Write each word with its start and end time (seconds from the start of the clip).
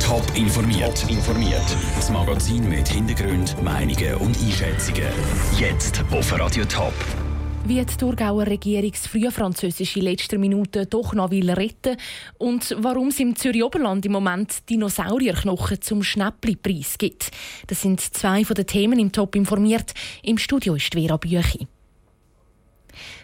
Top 0.00 0.24
informiert. 0.34 1.04
informiert. 1.08 1.64
Das 1.96 2.10
Magazin 2.10 2.68
mit 2.68 2.88
Hintergrund, 2.88 3.60
Meinungen 3.62 4.14
und 4.16 4.36
Einschätzungen. 4.40 5.08
Jetzt 5.58 6.02
auf 6.10 6.38
Radio 6.38 6.64
Top. 6.64 6.94
Wie 7.64 7.84
die 7.84 7.96
Thurgauer 7.96 8.46
Regierung 8.46 8.90
das 8.90 9.06
frühfranzösische 9.06 10.00
letzter 10.00 10.38
Minute 10.38 10.86
doch 10.86 11.12
noch 11.12 11.30
will 11.30 11.50
retten 11.50 11.96
und 12.38 12.74
warum 12.78 13.08
es 13.08 13.20
im 13.20 13.36
Zürich 13.36 13.62
Oberland 13.62 14.04
im 14.06 14.12
Moment 14.12 14.68
Dinosaurierknochen 14.68 15.80
zum 15.80 16.02
Schnäppli-Preis 16.02 16.96
gibt. 16.98 17.30
Das 17.66 17.82
sind 17.82 18.00
zwei 18.00 18.44
von 18.44 18.54
den 18.54 18.66
Themen 18.66 18.98
im 18.98 19.12
Top 19.12 19.36
informiert. 19.36 19.92
Im 20.22 20.38
Studio 20.38 20.74
ist 20.74 20.94
Vera 20.94 21.16
Büchi. 21.16 21.68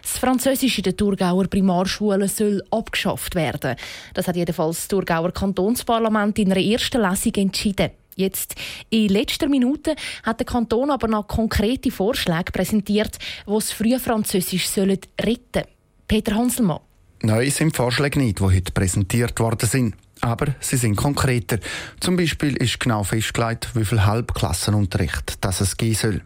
Das 0.01 0.17
Französische 0.17 0.81
der 0.81 0.95
Thurgauer 0.95 1.47
Primarschule 1.47 2.27
soll 2.27 2.63
abgeschafft 2.71 3.35
werden. 3.35 3.75
Das 4.13 4.27
hat 4.27 4.35
jedenfalls 4.35 4.77
das 4.77 4.87
Thurgauer 4.87 5.31
Kantonsparlament 5.31 6.37
in 6.39 6.51
einer 6.51 6.61
ersten 6.61 7.01
Lesung 7.01 7.33
entschieden. 7.35 7.91
Jetzt 8.15 8.55
in 8.89 9.09
letzter 9.09 9.47
Minute 9.47 9.95
hat 10.23 10.39
der 10.39 10.45
Kanton 10.47 10.89
aber 10.89 11.07
noch 11.07 11.27
konkrete 11.27 11.91
Vorschläge 11.91 12.51
präsentiert, 12.51 13.17
die 13.45 13.51
das 13.51 13.71
frühe 13.71 13.99
Französisch 13.99 14.67
sollen 14.67 14.99
retten 15.21 15.63
Peter 16.07 16.35
Hanselmann. 16.35 16.79
Neu 17.21 17.49
sind 17.51 17.75
Vorschläge 17.75 18.19
nicht, 18.19 18.39
die 18.39 18.43
heute 18.43 18.71
präsentiert 18.71 19.39
worden 19.39 19.67
sind. 19.67 19.95
Aber 20.21 20.55
sie 20.59 20.77
sind 20.77 20.95
konkreter. 20.95 21.59
Zum 21.99 22.17
Beispiel 22.17 22.55
ist 22.57 22.79
genau 22.79 23.03
festgelegt, 23.03 23.69
wie 23.75 23.85
viel 23.85 24.03
Halbklassenunterricht 24.03 25.35
das 25.41 25.61
es 25.61 25.77
geben 25.77 25.95
soll. 25.95 26.21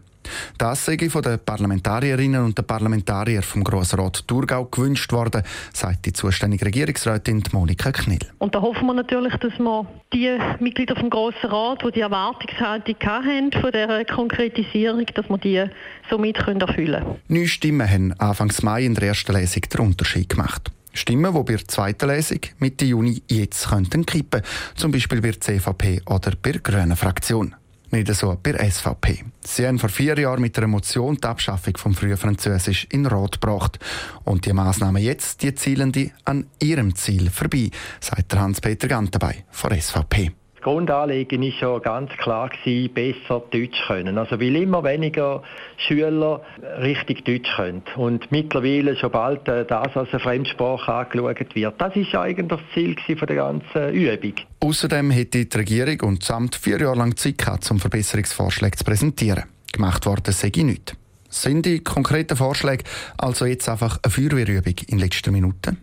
Das 0.58 0.84
sei 0.84 0.98
von 1.08 1.22
den 1.22 1.38
Parlamentarierinnen 1.38 2.44
und 2.44 2.56
den 2.56 2.66
Parlamentariern 2.66 3.42
vom 3.42 3.64
Grossen 3.64 4.00
Rat 4.00 4.26
Thurgau 4.26 4.64
gewünscht 4.66 5.12
worden, 5.12 5.42
sagt 5.72 6.06
die 6.06 6.12
zuständige 6.12 6.66
Regierungsrätin 6.66 7.42
Monika 7.52 7.92
Knill. 7.92 8.20
Und 8.38 8.54
da 8.54 8.60
hoffen 8.60 8.86
wir 8.86 8.94
natürlich, 8.94 9.34
dass 9.36 9.58
wir 9.58 9.86
die 10.12 10.38
Mitglieder 10.60 10.96
vom 10.96 11.10
Grossen 11.10 11.50
Rat, 11.50 11.82
die 11.84 11.92
die 11.92 12.00
Erwartungshaltung 12.00 12.96
hatten 13.04 13.52
von 13.52 13.72
dieser 13.72 14.04
Konkretisierung, 14.04 15.06
dass 15.14 15.28
wir 15.28 15.38
die 15.38 15.64
somit 16.10 16.36
erfüllen 16.36 16.60
können. 16.66 17.16
Neun 17.28 17.48
Stimmen 17.48 17.88
haben 17.88 18.12
Anfang 18.18 18.52
Mai 18.62 18.84
in 18.84 18.94
der 18.94 19.08
ersten 19.08 19.32
Lesung 19.32 19.62
den 19.62 19.80
Unterschied 19.80 20.28
gemacht. 20.28 20.70
Stimmen, 20.94 21.32
die 21.32 21.42
bei 21.42 21.56
der 21.56 21.68
zweiten 21.68 22.08
Lesung 22.08 22.40
Mitte 22.58 22.84
Juni 22.84 23.22
jetzt 23.28 23.68
könnten 23.68 24.04
kippen, 24.04 24.42
zum 24.74 24.92
Beispiel 24.92 25.20
bei 25.20 25.30
der 25.30 25.40
CVP 25.40 26.02
oder 26.06 26.32
bei 26.40 26.52
der 26.52 26.60
Grünen 26.60 26.96
Fraktion. 26.96 27.54
Nicht 27.92 28.14
so 28.14 28.38
bei 28.42 28.52
SVP. 28.70 29.22
Sie 29.44 29.66
haben 29.66 29.78
vor 29.78 29.90
vier 29.90 30.18
Jahren 30.18 30.40
mit 30.40 30.56
einer 30.56 30.66
Motion 30.66 31.16
die 31.16 31.28
Abschaffung 31.28 31.76
vom 31.76 31.94
Frühfranzösisch 31.94 32.86
in 32.90 33.04
Rot 33.04 33.38
gebracht. 33.38 33.78
Und 34.24 34.46
die 34.46 34.54
Massnahmen 34.54 35.02
jetzt, 35.02 35.42
die 35.42 35.54
zielen 35.54 35.92
die 35.92 36.10
an 36.24 36.46
ihrem 36.58 36.94
Ziel 36.94 37.28
vorbei, 37.28 37.70
sagt 38.00 38.34
Hans-Peter 38.34 38.88
Gantenbei 38.88 39.44
von 39.50 39.78
SVP. 39.78 40.32
Grundanliegen 40.62 41.42
war 41.42 41.48
ja 41.48 41.78
ganz 41.78 42.10
klar, 42.12 42.48
gewesen, 42.48 42.94
besser 42.94 43.42
Deutsch 43.50 43.86
können. 43.86 44.16
Also 44.16 44.40
weil 44.40 44.56
immer 44.56 44.84
weniger 44.84 45.42
Schüler 45.76 46.40
richtig 46.80 47.24
Deutsch 47.24 47.50
können. 47.56 47.82
Und 47.96 48.30
mittlerweile 48.30 48.96
schon 48.96 49.10
bald 49.10 49.48
äh, 49.48 49.64
das 49.64 49.96
als 49.96 50.10
eine 50.10 50.20
Fremdsprache 50.20 50.92
angeschaut 50.92 51.54
wird. 51.54 51.80
Das 51.80 51.96
ist 51.96 52.14
eigentlich 52.14 52.48
das 52.48 52.60
Ziel 52.74 52.96
von 53.16 53.26
der 53.26 53.36
ganzen 53.36 53.92
Übung. 53.92 54.34
Außerdem 54.60 55.10
hätte 55.10 55.44
die 55.44 55.56
Regierung 55.56 56.00
und 56.08 56.22
das 56.22 56.30
Amt 56.30 56.54
vier 56.56 56.80
Jahre 56.80 56.96
lang 56.96 57.16
Zeit 57.16 57.38
gehabt, 57.38 57.68
um 57.70 57.80
Verbesserungsvorschläge 57.80 58.76
zu 58.76 58.84
präsentieren. 58.84 59.44
Gemacht 59.72 60.06
worden 60.06 60.32
sei 60.32 60.52
nichts. 60.56 60.94
Sind 61.28 61.64
die 61.64 61.80
konkreten 61.80 62.36
Vorschläge 62.36 62.84
also 63.16 63.46
jetzt 63.46 63.68
einfach 63.68 63.98
eine 64.02 64.10
Feuerwehrübung 64.10 64.74
in 64.86 64.98
letzter 64.98 65.32
Minute? 65.32 65.76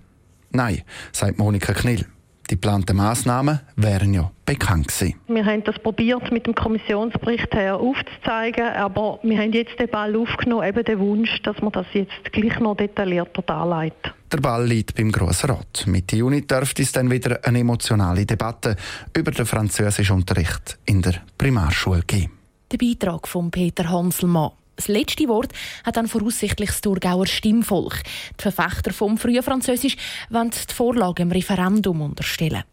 Nein, 0.52 0.83
sagt 1.11 1.38
Monika 1.38 1.73
Knill. 1.73 2.05
Die 2.50 2.55
geplanten 2.55 2.97
Massnahmen 2.97 3.59
wären 3.75 4.11
ja 4.11 4.31
bekannt 4.44 4.88
gewesen. 4.88 5.14
Wir 5.28 5.45
haben 5.45 5.64
das 5.64 5.78
probiert 5.78 6.31
mit 6.31 6.47
dem 6.47 6.55
Kommissionsbericht 6.55 7.53
her 7.53 7.75
aufzuzeigen, 7.75 8.69
aber 8.69 9.19
wir 9.22 9.38
haben 9.38 9.53
jetzt 9.53 9.80
den 9.80 9.88
Ball 9.88 10.16
aufgenommen, 10.16 10.67
eben 10.67 10.83
den 10.83 10.97
Wunsch, 10.97 11.42
dass 11.44 11.61
man 11.61 11.72
das 11.72 11.86
jetzt 11.94 12.32
gleich 12.32 12.59
noch 12.59 12.76
detaillierter 12.76 13.43
darlegt. 13.43 14.15
Der 14.32 14.38
Ball 14.38 14.65
liegt 14.65 14.95
beim 14.95 15.11
Grossen 15.11 15.52
Rat. 15.52 15.86
Mitte 15.86 16.15
Juni 16.15 16.42
dürfte 16.42 16.82
es 16.82 16.92
dann 16.92 17.11
wieder 17.11 17.39
eine 17.43 17.59
emotionale 17.59 18.26
Debatte 18.26 18.76
über 19.15 19.30
den 19.30 19.45
französischen 19.45 20.15
Unterricht 20.15 20.80
in 20.86 21.04
der 21.04 21.21
Primarschule 21.38 22.02
geben. 22.08 22.32
Der 22.71 22.77
Beitrag 22.77 23.27
von 23.27 23.52
Peter 23.52 23.89
Hanselmann. 23.89 24.52
Das 24.79 24.87
letzte 24.87 25.27
Wort 25.27 25.51
hat 25.83 25.97
dann 25.97 26.07
voraussichtlich 26.07 26.69
das 26.69 26.79
Thurgauer 26.79 27.27
Stimmvolk. 27.27 28.01
Die 28.39 28.41
Verfechter 28.41 28.93
vom 28.93 29.17
frühen 29.17 29.43
Französisch 29.43 29.97
wollen 30.29 30.51
die 30.51 30.73
Vorlage 30.73 31.21
im 31.21 31.31
Referendum 31.33 32.01
unterstellen. 32.01 32.63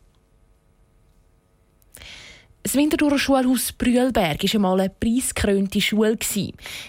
Das 2.66 2.75
Winterthurer 2.75 3.16
Schulhaus 3.16 3.71
Brühlberg 3.71 4.43
war 4.43 4.54
einmal 4.54 4.81
eine 4.81 4.91
preisgekrönte 4.91 5.81
Schule. 5.81 6.19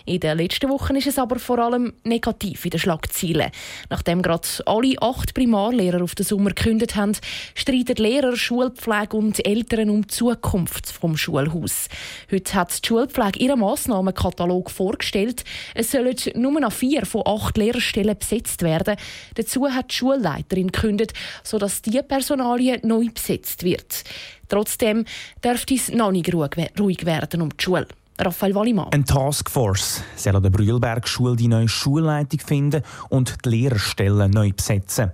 In 0.06 0.20
den 0.20 0.38
letzten 0.40 0.72
Wochen 0.72 0.96
ist 0.96 1.06
es 1.06 1.20
aber 1.20 1.38
vor 1.38 1.60
allem 1.60 1.94
negativ 2.04 2.66
in 2.66 2.72
den 2.72 2.80
Schlagzeilen. 2.80 3.52
Nachdem 3.88 4.24
gerade 4.24 4.48
alle 4.66 4.96
acht 5.00 5.36
Primarlehrer 5.36 6.02
auf 6.02 6.16
den 6.16 6.26
Sommer 6.26 6.50
gekündigt 6.50 6.96
haben, 6.96 7.16
streiten 7.54 7.98
Lehrer, 7.98 8.36
Schulpflege 8.36 9.16
und 9.16 9.46
Eltern 9.46 9.92
um 9.92 10.02
die 10.02 10.08
Zukunft 10.08 10.92
vom 10.92 11.16
Schulhaus. 11.16 11.90
Heute 12.32 12.56
hat 12.56 12.84
die 12.84 12.88
Schulpflege 12.88 13.38
ihren 13.38 13.60
Massnahmenkatalog 13.60 14.72
vorgestellt. 14.72 15.44
Es 15.76 15.92
sollen 15.92 16.16
nur 16.34 16.60
noch 16.60 16.74
vier 16.74 17.06
von 17.06 17.22
acht 17.24 17.56
Lehrerstellen 17.56 18.18
besetzt 18.18 18.64
werden. 18.64 18.96
Dazu 19.36 19.70
hat 19.70 19.92
die 19.92 19.96
Schulleiterin 19.96 20.72
gekündigt, 20.72 21.14
sodass 21.44 21.84
die 21.84 22.02
Personalie 22.02 22.80
neu 22.82 23.10
besetzt 23.14 23.62
wird. 23.64 24.06
Trotzdem 24.48 25.06
dürfte 25.44 25.76
es 25.76 25.92
noch 25.92 26.12
nicht 26.12 26.34
ruhig 26.34 27.06
werden 27.06 27.42
um 27.42 27.50
die 27.50 27.64
Schule. 27.64 27.88
Raphael 28.20 28.56
Wallimann. 28.56 28.92
Eine 28.92 29.06
Taskforce 29.06 30.02
soll 30.16 30.36
an 30.36 30.42
der 30.42 30.50
Brühlberg-Schule 30.50 31.36
die 31.36 31.48
neue 31.48 31.68
Schulleitung 31.68 32.40
finden 32.40 32.82
und 33.10 33.36
die 33.46 33.50
Lehrerstellen 33.50 34.32
neu 34.32 34.52
besetzen. 34.52 35.12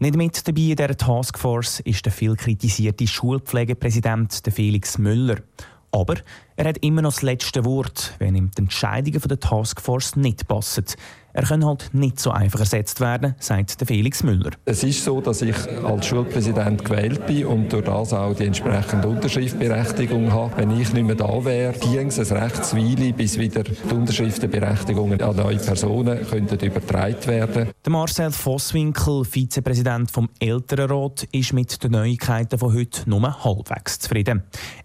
Nicht 0.00 0.16
mit 0.16 0.46
dabei 0.46 0.60
in 0.60 0.76
dieser 0.76 0.96
Taskforce 0.96 1.80
ist 1.80 2.04
der 2.04 2.12
viel 2.12 2.36
kritisierte 2.36 3.06
Schulpflegepräsident 3.06 4.42
Felix 4.52 4.98
Müller. 4.98 5.36
Aber 5.92 6.16
er 6.56 6.66
hat 6.66 6.78
immer 6.78 7.02
noch 7.02 7.12
das 7.12 7.22
letzte 7.22 7.64
Wort, 7.64 8.14
wenn 8.18 8.34
ihm 8.34 8.50
die 8.50 8.62
Entscheidungen 8.62 9.20
der 9.20 9.40
Taskforce 9.40 10.16
nicht 10.16 10.48
passen. 10.48 10.84
Er 11.34 11.44
kann 11.44 11.64
halt 11.64 11.94
nicht 11.94 12.20
so 12.20 12.30
einfach 12.30 12.60
ersetzt 12.60 13.00
werden, 13.00 13.34
sagt 13.38 13.76
Felix 13.86 14.22
Müller. 14.22 14.50
Es 14.66 14.84
ist 14.84 15.02
so, 15.02 15.22
dass 15.22 15.40
ich 15.40 15.56
als 15.82 16.06
Schulpräsident 16.06 16.84
gewählt 16.84 17.26
bin 17.26 17.46
und 17.46 17.72
durch 17.72 17.86
das 17.86 18.12
auch 18.12 18.34
die 18.34 18.44
entsprechende 18.44 19.08
Unterschriftberechtigung 19.08 20.30
habe. 20.30 20.58
Wenn 20.58 20.78
ich 20.78 20.92
nicht 20.92 21.06
mehr 21.06 21.14
da 21.14 21.42
wäre, 21.42 21.72
ging 21.72 22.08
es 22.08 22.18
ein 22.18 22.36
Rechtsweile, 22.36 23.14
bis 23.14 23.38
wieder 23.38 23.62
die 23.62 23.94
Unterschriftenberechtigungen 23.94 25.22
an 25.22 25.36
neue 25.36 25.56
Personen 25.56 26.22
könnten 26.26 26.58
übertragen 26.58 27.26
werden. 27.26 27.70
Der 27.82 27.92
Marcel 27.92 28.30
Vosswinkel, 28.30 29.24
Vizepräsident 29.24 30.10
vom 30.10 30.28
Elternrat, 30.38 31.26
ist 31.32 31.54
mit 31.54 31.82
den 31.82 31.92
Neuigkeiten 31.92 32.58
von 32.58 32.74
heute 32.74 33.08
nur 33.08 33.42
halbwegs 33.42 34.00
zufrieden. 34.00 34.42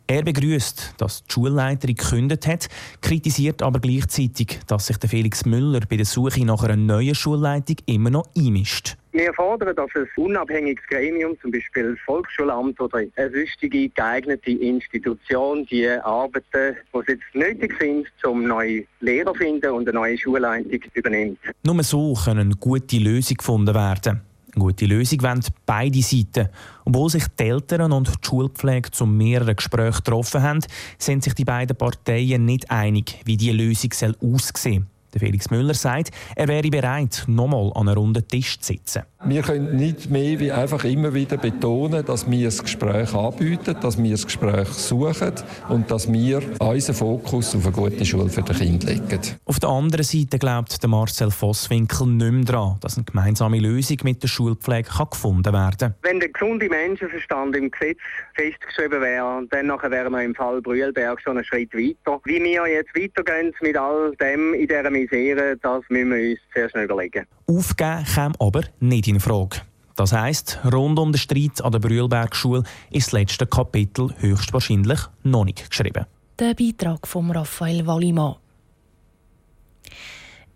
Er 0.09 0.23
begrüßt, 0.23 0.94
dass 0.97 1.25
die 1.25 1.34
Schulleiterin 1.57 1.95
gekündigt 1.95 2.47
hat, 2.47 2.68
kritisiert 3.01 3.63
aber 3.63 3.79
gleichzeitig, 3.79 4.59
dass 4.68 4.88
sich 4.88 4.97
der 4.97 5.09
Felix 5.09 5.45
Müller 5.45 5.79
bei 5.90 5.97
der 5.97 6.06
Suche 6.06 6.45
nach 6.45 6.63
einer 6.63 6.75
neuen 6.75 7.16
Schulleitung 7.16 7.78
immer 7.88 8.12
noch 8.12 8.29
einmischt. 8.38 8.95
Wir 9.12 9.34
fordern, 9.34 9.75
dass 9.75 9.90
ein 9.96 10.07
unabhängiges 10.16 10.84
Gremium, 10.88 11.35
zum 11.41 11.50
Beispiel 11.50 11.94
das 11.94 12.00
Volksschulamt 12.06 12.79
oder 12.79 13.00
eine 13.00 13.31
sonstige 13.31 13.90
geeignete 13.90 14.51
Institution, 14.51 15.66
die 15.66 15.88
Arbeiten, 15.88 16.75
die 16.94 17.12
jetzt 17.12 17.23
nötig 17.34 17.73
sind, 17.79 18.07
um 18.23 18.44
neue 18.44 18.84
Lehrer 19.00 19.34
zu 19.34 19.40
finden 19.40 19.72
und 19.72 19.90
eine 19.90 19.97
neue 19.97 20.17
Schulleitung 20.19 20.79
übernimmt. 20.94 21.40
Nur 21.63 21.81
so 21.81 22.13
können 22.13 22.51
gute 22.59 22.97
Lösungen 22.97 23.38
gefunden 23.38 23.73
werden. 23.73 24.22
Eine 24.57 24.66
gute 24.66 24.88
Lösung 24.88 25.22
wollen 25.22 25.44
beide 25.68 26.01
Seiten. 26.01 26.50
Obwohl 26.84 27.12
sich 27.12 27.25
die 27.40 27.44
Eltern 27.44 27.91
und 27.91 28.07
die 28.07 28.28
Schulpflege 28.28 28.90
zu 28.90 29.06
mehreren 29.06 29.56
Gesprächen 29.56 29.97
getroffen 29.97 30.41
haben, 30.41 30.61
sind 30.97 31.23
sich 31.23 31.35
die 31.35 31.46
beiden 31.46 31.78
Parteien 31.78 32.43
nicht 32.43 32.72
einig, 32.72 33.22
wie 33.26 33.37
diese 33.37 33.52
Lösung 33.52 33.91
aussehen 34.20 34.87
soll. 34.87 34.97
Felix 35.19 35.49
Müller 35.49 35.73
sagt, 35.73 36.11
er 36.35 36.47
wäre 36.47 36.69
bereit, 36.69 37.23
nochmal 37.28 37.72
an 37.75 37.87
einem 37.87 37.97
runden 37.97 38.28
Tisch 38.28 38.59
zu 38.59 38.73
sitzen. 38.73 39.03
Wir 39.25 39.41
können 39.41 39.75
nicht 39.75 40.09
mehr 40.09 40.40
wie 40.40 40.52
einfach 40.52 40.84
immer 40.84 41.14
wieder 41.14 41.37
betonen, 41.37 42.05
dass 42.05 42.29
wir 42.29 42.46
das 42.46 42.64
Gespräch 42.64 43.14
anbieten, 43.14 43.75
dass 43.81 44.02
wir 44.02 44.11
das 44.11 44.25
Gespräch 44.25 44.67
suchen 44.69 45.34
und 45.69 45.90
dass 45.90 46.11
wir 46.11 46.41
unseren 46.59 46.96
Fokus 46.96 47.55
auf 47.55 47.66
eine 47.66 47.75
gute 47.75 48.05
Schule 48.05 48.29
für 48.29 48.43
die 48.43 48.53
Kinder 48.53 48.87
legen. 48.87 49.19
Auf 49.46 49.59
der 49.59 49.69
anderen 49.69 50.03
Seite 50.03 50.37
glaubt 50.37 50.78
Marcel 50.87 51.31
Vosswinkel 51.31 52.08
nicht 52.08 52.31
mehr 52.31 52.43
daran, 52.46 52.78
dass 52.81 52.97
eine 52.97 53.05
gemeinsame 53.05 53.59
Lösung 53.59 53.97
mit 54.03 54.22
der 54.22 54.28
Schulpflege 54.28 54.90
gefunden 54.90 55.52
werden 55.52 55.78
kann. 55.78 55.96
Wenn 56.03 56.20
der 56.20 56.29
gesunde 56.29 56.70
Menschenverstand 56.70 57.55
im 57.55 57.72
Gesetz 57.72 57.97
festgeschrieben 58.35 59.02
wäre, 59.02 59.43
dann 59.49 59.67
wären 59.67 60.13
wir 60.13 60.23
im 60.23 60.35
Fall 60.35 60.61
Brühlberg 60.61 61.22
schon 61.22 61.37
einen 61.37 61.46
Schritt 61.46 61.73
weiter. 61.73 62.22
Wie 62.25 62.41
wir 62.41 62.67
jetzt 62.67 62.96
weitergehen 62.96 63.53
mit 63.61 63.78
all 63.78 64.16
dem 64.17 64.53
in 64.53 64.67
dieser 64.67 64.90
Misere, 65.12 65.58
das 65.62 65.84
müssen 65.90 66.12
wir 66.12 66.32
uns 66.32 66.40
sehr 66.54 66.70
schnell 66.70 66.86
überlegen. 66.86 67.26
Aufgeben 67.48 68.04
käme 68.06 68.34
aber 68.40 68.62
nicht 68.80 69.08
in 69.08 69.20
Frage. 69.20 69.62
Das 69.96 70.14
heisst, 70.14 70.59
rund 70.64 71.00
um 71.00 71.12
den 71.12 71.18
Streit 71.18 71.62
an 71.64 71.72
der 71.72 71.80
Brühlbergschule 71.80 72.64
ist 72.92 73.08
das 73.08 73.14
letzte 73.14 73.48
Kapitel 73.48 74.14
höchstwahrscheinlich 74.20 75.00
noch 75.24 75.46
nicht 75.46 75.70
geschrieben. 75.70 76.06
Der 76.38 76.54
Beitrag 76.54 77.08
von 77.08 77.32
Raphael 77.32 77.88
Wallimann. 77.88 78.36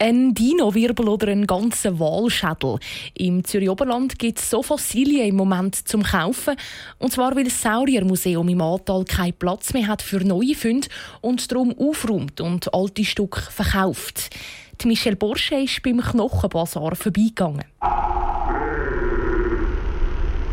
Ein 0.01 0.33
Dino-Wirbel 0.33 1.07
oder 1.07 1.27
ein 1.27 1.45
ganzer 1.45 1.99
Walschädel. 1.99 2.79
Im 3.13 3.43
Zürich 3.43 3.69
Oberland 3.69 4.17
gibt 4.17 4.39
es 4.39 4.49
so 4.49 4.63
Fossilien 4.63 5.27
im 5.27 5.35
Moment 5.35 5.75
zum 5.87 6.01
Kaufen. 6.01 6.55
Und 6.97 7.11
zwar, 7.11 7.35
weil 7.35 7.43
das 7.43 7.61
Sauriermuseum 7.61 8.49
im 8.49 8.61
Ahrtal 8.61 9.05
keinen 9.05 9.33
Platz 9.33 9.75
mehr 9.75 9.85
hat 9.85 10.01
für 10.01 10.17
neue 10.21 10.55
Funde 10.55 10.87
und 11.21 11.51
darum 11.51 11.75
aufräumt 11.77 12.41
und 12.41 12.73
alte 12.73 13.05
Stücke 13.05 13.41
verkauft. 13.41 14.31
Die 14.81 14.87
Michelle 14.87 15.17
Borsche 15.17 15.57
ist 15.57 15.83
beim 15.83 16.01
Knochenbasar 16.01 16.95
vorbeigegangen. 16.95 17.65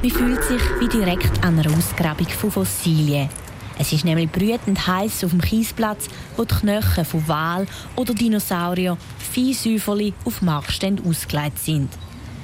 Man 0.03 0.11
fühlt 0.11 0.45
sich 0.45 0.63
wie 0.79 0.89
direkt 0.89 1.43
an 1.43 1.59
einer 1.59 1.75
Ausgrabung 1.75 2.29
von 2.29 2.51
Fossilien. 2.51 3.31
Es 3.81 3.93
ist 3.93 4.05
nämlich 4.05 4.31
brütend 4.31 4.87
heiß 4.87 5.23
auf 5.23 5.31
dem 5.31 5.41
Kiesplatz, 5.41 6.09
wo 6.37 6.45
die 6.45 6.55
Knochen 6.55 7.05
von 7.05 7.29
Wal 7.29 7.67
oder 7.95 8.13
Dinosaurier 8.13 8.99
Viehsäuferli 9.33 10.13
auf 10.25 10.43
Markständen 10.43 11.07
ausgelegt 11.09 11.61
sind. 11.61 11.89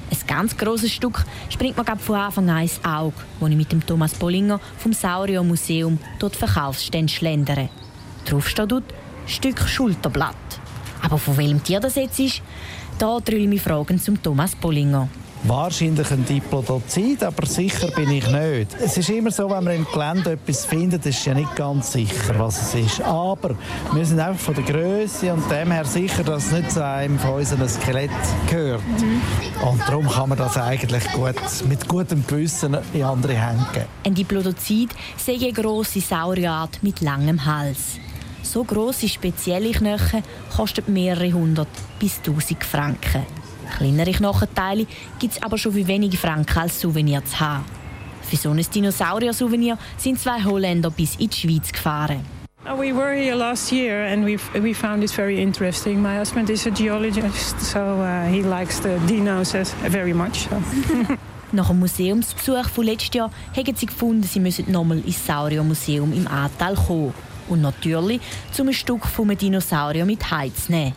Ein 0.09 0.27
ganz 0.27 0.55
grosses 0.55 0.93
Stück 0.93 1.25
springt 1.49 1.77
mir 1.77 1.97
von 1.97 2.15
Anfang 2.15 2.49
an 2.49 2.61
ins 2.61 2.79
Auge, 2.85 3.15
als 3.41 3.49
ich 3.49 3.57
mit 3.57 3.71
dem 3.71 3.85
Thomas 3.85 4.13
Bollinger 4.13 4.61
vom 4.77 4.93
Sauriermuseum 4.93 5.99
dort 6.19 6.37
Verkaufsstände 6.37 7.11
schlendere. 7.11 7.69
Drauf 8.25 8.47
steht 8.47 8.71
dort 8.71 8.93
Stück 9.27 9.59
Schulterblatt. 9.67 10.35
Aber 11.01 11.17
von 11.17 11.35
welchem 11.37 11.61
Tier 11.63 11.79
das 11.79 11.95
jetzt 11.95 12.19
ist, 12.19 12.41
da 12.97 13.19
drülle 13.19 13.53
ich 13.53 13.61
Fragen 13.61 13.99
zum 13.99 14.21
Thomas 14.21 14.55
Bollinger. 14.55 15.09
Wahrscheinlich 15.47 16.09
ein 16.09 16.25
Diplodocid, 16.25 17.23
aber 17.23 17.45
sicher 17.45 17.91
bin 17.91 18.09
ich 18.09 18.27
nicht. 18.27 18.75
Es 18.83 18.97
ist 18.97 19.09
immer 19.09 19.29
so, 19.29 19.47
wenn 19.47 19.63
man 19.63 19.75
im 19.75 19.85
Gelände 19.93 20.31
etwas 20.31 20.65
findet, 20.65 21.05
ist 21.05 21.23
ja 21.23 21.35
nicht 21.35 21.55
ganz 21.55 21.91
sicher, 21.91 22.33
was 22.39 22.73
es 22.73 22.85
ist. 22.85 23.01
Aber 23.01 23.55
wir 23.93 24.05
sind 24.05 24.19
einfach 24.19 24.39
von 24.39 24.55
der 24.55 24.63
Größe 24.63 25.31
und 25.31 25.49
dem 25.51 25.71
her 25.71 25.85
sicher, 25.85 26.23
dass 26.23 26.47
es 26.47 26.51
nicht 26.51 26.71
zu 26.71 26.83
einem 26.83 27.19
von 27.19 27.35
unseren 27.35 27.69
Skelett 27.69 28.09
gehört. 28.49 28.81
Mhm. 28.99 29.21
Und 29.67 29.81
darum 29.81 30.09
kann 30.09 30.29
man 30.29 30.37
das 30.39 30.57
eigentlich 30.57 31.03
gut, 31.11 31.35
mit 31.69 31.87
gutem 31.87 32.25
Gewissen 32.25 32.75
in 32.93 33.03
andere 33.03 33.33
Hände 33.33 33.65
geben. 33.71 33.85
Ein 34.03 34.15
Diplodocid 34.15 34.89
ist 35.15 35.29
eine 35.29 35.53
grosse 35.53 36.01
Saurierart 36.01 36.81
mit 36.81 37.01
langem 37.01 37.45
Hals. 37.45 37.99
So 38.41 38.63
grosse 38.63 39.07
spezielle 39.07 39.71
Knochen 39.71 40.23
kosten 40.55 40.91
mehrere 40.91 41.31
hundert 41.33 41.67
bis 41.99 42.19
tausend 42.21 42.63
Franken. 42.63 43.44
Kleinere 43.65 44.11
Knochenteile 44.11 44.87
gibt 45.19 45.33
es 45.33 45.43
aber 45.43 45.57
schon 45.57 45.73
für 45.73 45.87
wenige 45.87 46.17
Franken 46.17 46.57
als 46.57 46.79
Souvenir 46.79 47.23
zu 47.25 47.39
haben. 47.39 47.65
Für 48.21 48.37
so 48.37 48.49
ein 48.49 48.57
Dinosaurier-Souvenir 48.57 49.77
sind 49.97 50.19
zwei 50.19 50.43
Holländer 50.43 50.89
bis 50.89 51.15
in 51.15 51.29
die 51.29 51.37
Schweiz 51.37 51.71
gefahren. 51.71 52.25
Uh, 52.67 52.75
we 52.75 52.91
were 52.91 53.13
here 53.13 53.35
last 53.35 53.71
year 53.71 54.07
and 54.07 54.25
we 54.25 54.39
we 54.59 54.73
found 54.73 55.03
it 55.03 55.11
very 55.11 55.39
interesting. 55.39 56.01
My 56.01 56.17
husband 56.17 56.49
is 56.49 56.65
a 56.65 56.71
geologist, 56.71 57.61
so 57.61 57.79
uh, 57.79 58.25
he 58.25 58.41
likes 58.41 58.79
the 58.79 58.97
dinos 59.07 59.53
very 59.87 60.13
much. 60.13 60.47
So. 60.49 60.55
Nach 61.51 61.67
dem 61.67 61.79
Museumsbesuch 61.79 62.67
von 62.69 62.85
letztes 62.85 63.13
Jahr 63.13 63.31
haben 63.55 63.75
sie 63.75 63.85
gefunden, 63.85 64.23
sie 64.23 64.39
müssen 64.39 64.71
nochmal 64.71 64.97
ins 64.99 65.23
Sauriermuseum 65.25 66.11
im 66.11 66.27
Ahrtal 66.27 66.73
kommen. 66.73 67.13
Und 67.47 67.61
natürlich 67.61 68.19
zum 68.51 68.69
ein 68.69 68.73
Stück 68.73 69.05
vom 69.05 69.37
Dinosaurier 69.37 70.05
mit 70.05 70.31
Heiz 70.31 70.67
nehmen. 70.67 70.93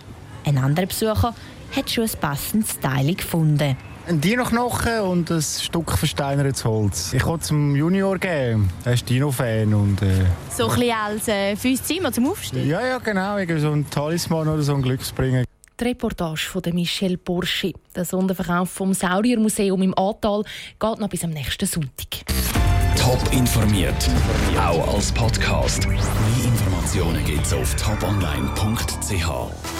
Ein 0.46 0.56
anderer 0.56 0.86
Besucher 0.86 1.34
hat 1.74 1.90
schon 1.90 2.04
ein 2.04 2.20
passendes 2.20 2.78
Teil 2.80 3.14
gefunden. 3.14 3.76
Ein 4.08 4.22
Dino-Knochen 4.22 5.00
und 5.00 5.30
ein 5.30 5.42
Stück 5.42 5.92
versteinertes 5.92 6.64
Holz. 6.64 7.12
Ich 7.12 7.24
wollte 7.26 7.44
zum 7.44 7.76
Junior 7.76 8.18
geben. 8.18 8.70
Er 8.84 8.94
ist 8.94 9.08
Dino-Fan. 9.08 9.74
Und, 9.74 10.00
äh, 10.00 10.24
so 10.50 10.68
ein 10.68 10.78
bisschen 10.78 10.96
als 10.96 11.28
äh, 11.28 11.56
fürs 11.56 11.82
Zimmer 11.82 12.10
zum 12.10 12.28
Aufstehen? 12.28 12.66
Ja, 12.66 12.80
ja, 12.80 12.98
genau. 12.98 13.36
So 13.58 13.70
ein 13.70 13.88
Talisman 13.90 14.48
oder 14.48 14.62
so 14.62 14.74
ein 14.74 14.80
Glücksbringer. 14.80 15.44
Die 15.78 15.84
Reportage 15.84 16.40
von 16.40 16.62
Michelle 16.72 17.18
Burschi. 17.18 17.74
Der 17.94 18.06
Sonderverkauf 18.06 18.70
vom 18.70 18.94
Sauriermuseum 18.94 19.82
im 19.82 19.94
Ahrtal 19.96 20.42
geht 20.80 20.98
noch 20.98 21.08
bis 21.08 21.22
am 21.22 21.30
nächsten 21.30 21.66
Sonntag. 21.66 22.24
Top 22.96 23.32
informiert, 23.32 24.08
auch 24.58 24.94
als 24.94 25.12
Podcast. 25.12 25.86
Mehr 25.86 25.98
Informationen 26.44 27.24
gibt 27.24 27.46
es 27.46 27.52
auf 27.52 27.76
toponline.ch. 27.76 29.78